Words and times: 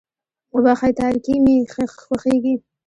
وبښئ 0.55 0.91
تاريکي 0.99 1.35
مې 1.43 1.55
خوښېږي. 2.03 2.55